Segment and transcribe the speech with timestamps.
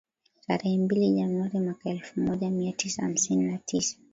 [0.47, 3.97] Tarehe mbili Januari mwaka elfu moja mia tisa hamsini na tisa